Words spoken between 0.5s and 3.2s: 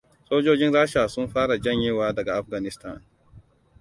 Rasha sun fara janyewa daga Afghanistan.